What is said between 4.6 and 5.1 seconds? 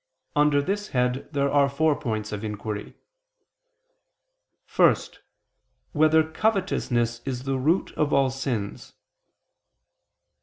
(1)